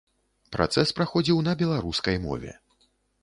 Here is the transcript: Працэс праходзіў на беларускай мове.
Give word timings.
Працэс 0.55 0.93
праходзіў 0.99 1.43
на 1.47 1.53
беларускай 1.61 2.17
мове. 2.25 2.51